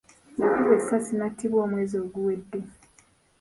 [0.39, 2.59] Yakubwa essasi n'attibwa omwezi oguwedde.